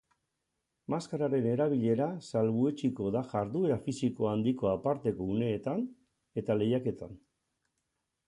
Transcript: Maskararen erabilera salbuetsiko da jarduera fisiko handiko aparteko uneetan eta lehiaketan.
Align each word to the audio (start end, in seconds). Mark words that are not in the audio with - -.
Maskararen 0.91 1.43
erabilera 1.49 2.07
salbuetsiko 2.29 3.11
da 3.15 3.21
jarduera 3.33 3.77
fisiko 3.89 4.29
handiko 4.31 4.69
aparteko 4.71 5.27
uneetan 5.35 5.83
eta 6.43 6.57
lehiaketan. 6.63 7.13